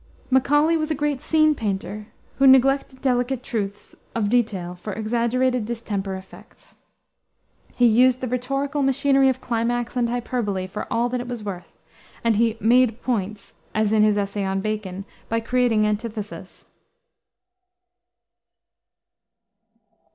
[0.31, 2.07] Macaulay was a great scene painter,
[2.39, 6.73] who neglected delicate truths of detail for exaggerated distemper effects.
[7.75, 11.77] He used the rhetorical machinery of climax and hyperbole for all that it was worth,
[12.23, 16.65] and he "made points" as in his essay on Bacon by creating antithesis.